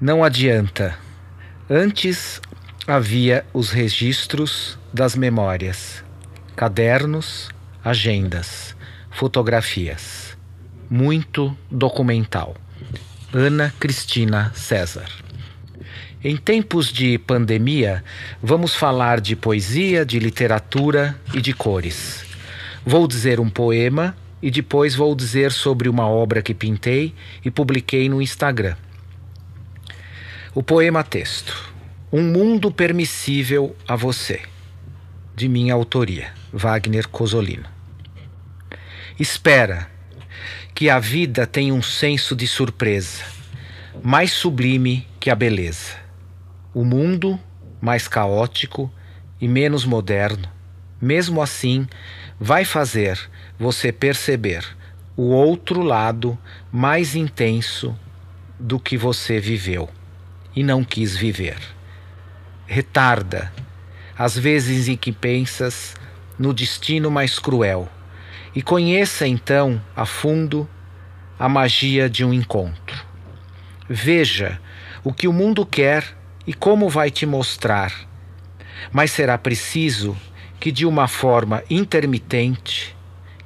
Não 0.00 0.24
adianta. 0.24 0.96
Antes 1.68 2.40
havia 2.86 3.44
os 3.52 3.70
registros 3.70 4.78
das 4.90 5.14
memórias, 5.14 6.02
cadernos, 6.56 7.50
agendas, 7.84 8.74
fotografias. 9.10 10.38
Muito 10.88 11.54
documental. 11.70 12.56
Ana 13.30 13.74
Cristina 13.78 14.50
César. 14.54 15.10
Em 16.24 16.34
tempos 16.34 16.90
de 16.90 17.18
pandemia, 17.18 18.02
vamos 18.42 18.74
falar 18.74 19.20
de 19.20 19.36
poesia, 19.36 20.06
de 20.06 20.18
literatura 20.18 21.14
e 21.34 21.42
de 21.42 21.52
cores. 21.52 22.24
Vou 22.86 23.06
dizer 23.06 23.38
um 23.38 23.50
poema 23.50 24.16
e 24.40 24.50
depois 24.50 24.94
vou 24.94 25.14
dizer 25.14 25.52
sobre 25.52 25.90
uma 25.90 26.08
obra 26.08 26.40
que 26.40 26.54
pintei 26.54 27.14
e 27.44 27.50
publiquei 27.50 28.08
no 28.08 28.22
Instagram. 28.22 28.76
O 30.52 30.64
poema 30.64 31.04
texto: 31.04 31.72
Um 32.12 32.24
mundo 32.24 32.72
permissível 32.72 33.76
a 33.86 33.94
você, 33.94 34.42
de 35.36 35.48
minha 35.48 35.72
autoria, 35.72 36.32
Wagner 36.52 37.06
Cosolino. 37.06 37.68
Espera 39.16 39.88
que 40.74 40.90
a 40.90 40.98
vida 40.98 41.46
tenha 41.46 41.72
um 41.72 41.80
senso 41.80 42.34
de 42.34 42.48
surpresa, 42.48 43.22
mais 44.02 44.32
sublime 44.32 45.06
que 45.20 45.30
a 45.30 45.36
beleza. 45.36 45.94
O 46.74 46.84
mundo, 46.84 47.38
mais 47.80 48.08
caótico 48.08 48.92
e 49.40 49.46
menos 49.46 49.84
moderno, 49.84 50.48
mesmo 51.00 51.40
assim, 51.40 51.86
vai 52.40 52.64
fazer 52.64 53.20
você 53.56 53.92
perceber 53.92 54.66
o 55.16 55.28
outro 55.28 55.80
lado 55.80 56.36
mais 56.72 57.14
intenso 57.14 57.96
do 58.58 58.80
que 58.80 58.96
você 58.96 59.38
viveu 59.38 59.88
e 60.54 60.62
não 60.62 60.84
quis 60.84 61.16
viver. 61.16 61.58
Retarda 62.66 63.52
as 64.16 64.36
vezes 64.36 64.88
em 64.88 64.96
que 64.96 65.12
pensas 65.12 65.94
no 66.38 66.52
destino 66.52 67.10
mais 67.10 67.38
cruel 67.38 67.88
e 68.54 68.62
conheça 68.62 69.26
então 69.26 69.80
a 69.94 70.04
fundo 70.04 70.68
a 71.38 71.48
magia 71.48 72.08
de 72.08 72.24
um 72.24 72.32
encontro. 72.32 73.04
Veja 73.88 74.60
o 75.02 75.12
que 75.12 75.26
o 75.26 75.32
mundo 75.32 75.64
quer 75.64 76.04
e 76.46 76.52
como 76.52 76.88
vai 76.88 77.10
te 77.10 77.24
mostrar, 77.24 77.92
mas 78.92 79.10
será 79.10 79.38
preciso 79.38 80.16
que 80.58 80.70
de 80.70 80.84
uma 80.84 81.08
forma 81.08 81.62
intermitente, 81.70 82.94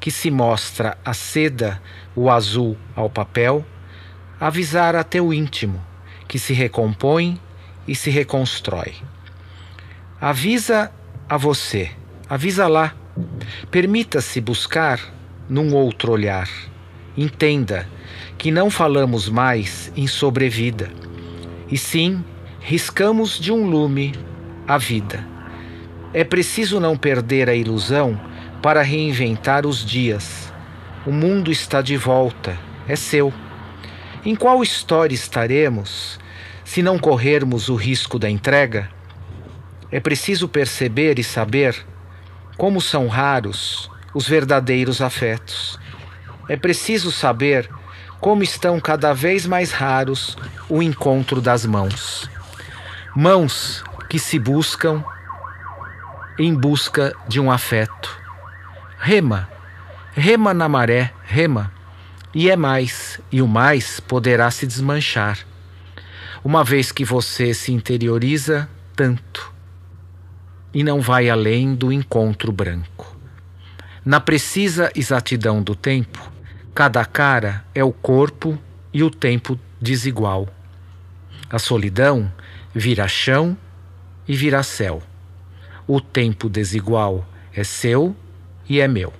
que 0.00 0.10
se 0.10 0.30
mostra 0.30 0.98
a 1.04 1.14
seda, 1.14 1.80
o 2.14 2.28
azul 2.28 2.76
ao 2.96 3.08
papel, 3.08 3.64
avisar 4.40 4.96
até 4.96 5.22
o 5.22 5.32
íntimo, 5.32 5.80
que 6.34 6.38
se 6.40 6.52
recompõe 6.52 7.40
e 7.86 7.94
se 7.94 8.10
reconstrói. 8.10 8.92
Avisa 10.20 10.90
a 11.28 11.36
você, 11.36 11.92
avisa 12.28 12.66
lá, 12.66 12.92
permita-se 13.70 14.40
buscar 14.40 14.98
num 15.48 15.72
outro 15.72 16.10
olhar. 16.10 16.50
Entenda 17.16 17.88
que 18.36 18.50
não 18.50 18.68
falamos 18.68 19.28
mais 19.28 19.92
em 19.96 20.08
sobrevida, 20.08 20.90
e 21.70 21.78
sim 21.78 22.24
riscamos 22.58 23.38
de 23.38 23.52
um 23.52 23.70
lume 23.70 24.12
a 24.66 24.76
vida 24.76 25.32
é 26.12 26.24
preciso 26.24 26.80
não 26.80 26.96
perder 26.96 27.48
a 27.48 27.54
ilusão 27.54 28.18
para 28.60 28.82
reinventar 28.82 29.64
os 29.64 29.84
dias. 29.84 30.52
O 31.06 31.12
mundo 31.12 31.52
está 31.52 31.80
de 31.80 31.96
volta, 31.96 32.58
é 32.88 32.96
seu. 32.96 33.32
Em 34.24 34.34
qual 34.34 34.62
história 34.62 35.14
estaremos 35.14 36.18
se 36.64 36.82
não 36.82 36.98
corrermos 36.98 37.68
o 37.68 37.74
risco 37.74 38.18
da 38.18 38.30
entrega? 38.30 38.88
É 39.92 40.00
preciso 40.00 40.48
perceber 40.48 41.18
e 41.18 41.24
saber 41.24 41.84
como 42.56 42.80
são 42.80 43.06
raros 43.06 43.90
os 44.14 44.26
verdadeiros 44.26 45.02
afetos. 45.02 45.78
É 46.48 46.56
preciso 46.56 47.12
saber 47.12 47.68
como 48.18 48.42
estão 48.42 48.80
cada 48.80 49.12
vez 49.12 49.44
mais 49.44 49.72
raros 49.72 50.38
o 50.70 50.82
encontro 50.82 51.38
das 51.38 51.66
mãos. 51.66 52.30
Mãos 53.14 53.84
que 54.08 54.18
se 54.18 54.38
buscam 54.38 55.04
em 56.38 56.54
busca 56.54 57.14
de 57.28 57.38
um 57.38 57.50
afeto. 57.50 58.18
Rema, 58.98 59.50
rema 60.14 60.54
na 60.54 60.66
maré, 60.66 61.12
rema, 61.24 61.70
e 62.34 62.50
é 62.50 62.56
mais, 62.56 63.20
e 63.30 63.40
o 63.40 63.48
mais 63.48 64.00
poderá 64.00 64.50
se 64.50 64.66
desmanchar, 64.66 65.38
uma 66.44 66.64
vez 66.64 66.90
que 66.92 67.04
você 67.04 67.54
se 67.54 67.72
interioriza 67.72 68.68
tanto 68.94 69.52
e 70.72 70.82
não 70.82 71.00
vai 71.00 71.30
além 71.30 71.74
do 71.74 71.92
encontro 71.92 72.50
branco. 72.50 73.16
Na 74.04 74.20
precisa 74.20 74.90
exatidão 74.94 75.62
do 75.62 75.74
tempo, 75.74 76.30
cada 76.74 77.04
cara 77.04 77.64
é 77.74 77.82
o 77.82 77.92
corpo 77.92 78.58
e 78.92 79.02
o 79.02 79.10
tempo 79.10 79.58
desigual. 79.80 80.48
A 81.48 81.58
solidão 81.58 82.30
vira 82.74 83.06
chão 83.08 83.56
e 84.26 84.34
vira 84.34 84.62
céu 84.62 85.02
o 85.86 86.00
tempo 86.00 86.48
desigual 86.48 87.26
é 87.52 87.62
seu 87.62 88.16
e 88.68 88.80
é 88.80 88.88
meu. 88.88 89.12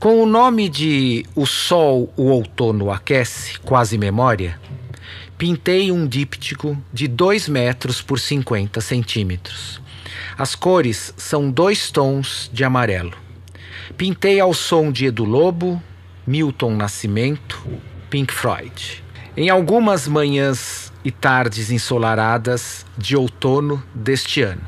Com 0.00 0.22
o 0.22 0.24
nome 0.24 0.70
de 0.70 1.26
O 1.34 1.44
Sol, 1.44 2.10
o 2.16 2.30
Outono 2.30 2.90
Aquece, 2.90 3.58
quase 3.58 3.98
memória, 3.98 4.58
pintei 5.36 5.92
um 5.92 6.08
díptico 6.08 6.82
de 6.90 7.06
2 7.06 7.50
metros 7.50 8.00
por 8.00 8.18
50 8.18 8.80
centímetros. 8.80 9.78
As 10.38 10.54
cores 10.54 11.12
são 11.18 11.50
dois 11.50 11.90
tons 11.90 12.48
de 12.50 12.64
amarelo. 12.64 13.12
Pintei 13.98 14.40
ao 14.40 14.54
som 14.54 14.90
de 14.90 15.04
Edu 15.04 15.26
Lobo, 15.26 15.82
Milton 16.26 16.76
Nascimento, 16.76 17.62
Pink 18.08 18.32
Floyd. 18.32 19.04
Em 19.36 19.50
algumas 19.50 20.08
manhãs 20.08 20.90
e 21.04 21.10
tardes 21.10 21.70
ensolaradas 21.70 22.86
de 22.96 23.14
outono 23.18 23.84
deste 23.94 24.40
ano. 24.40 24.62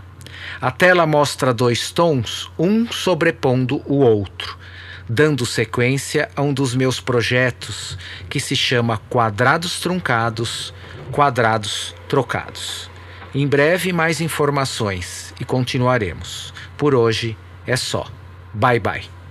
A 0.60 0.70
tela 0.70 1.06
mostra 1.06 1.54
dois 1.54 1.90
tons, 1.90 2.50
um 2.58 2.86
sobrepondo 2.92 3.80
o 3.86 4.00
outro, 4.00 4.58
dando 5.08 5.46
sequência 5.46 6.28
a 6.34 6.42
um 6.42 6.52
dos 6.52 6.74
meus 6.74 7.00
projetos 7.00 7.98
que 8.28 8.40
se 8.40 8.56
chama 8.56 8.98
Quadrados 9.08 9.80
Truncados, 9.80 10.72
Quadrados 11.10 11.94
Trocados. 12.08 12.90
Em 13.34 13.46
breve, 13.46 13.92
mais 13.92 14.20
informações 14.20 15.34
e 15.40 15.44
continuaremos. 15.44 16.52
Por 16.76 16.94
hoje 16.94 17.36
é 17.66 17.76
só. 17.76 18.06
Bye 18.54 18.80
bye. 18.80 19.21